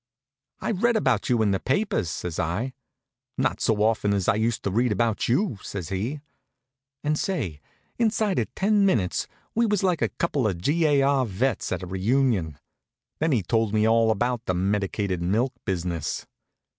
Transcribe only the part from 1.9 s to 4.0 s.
says I. "Not so